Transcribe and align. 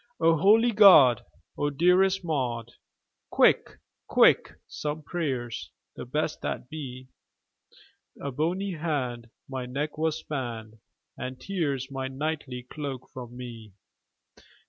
"O 0.19 0.35
holy 0.35 0.71
God! 0.71 1.23
O 1.59 1.69
dearest 1.69 2.23
Maud, 2.25 2.71
Quick, 3.29 3.69
quick, 4.07 4.53
some 4.67 5.03
prayers, 5.03 5.69
the 5.95 6.05
best 6.05 6.41
that 6.41 6.67
be! 6.69 7.09
A 8.19 8.31
bony 8.31 8.71
hand 8.71 9.29
my 9.47 9.67
neck 9.67 9.91
has 10.03 10.17
spanned, 10.17 10.79
And 11.17 11.39
tears 11.39 11.91
my 11.91 12.07
knightly 12.07 12.63
cloak 12.63 13.11
from 13.13 13.37
me!" 13.37 13.73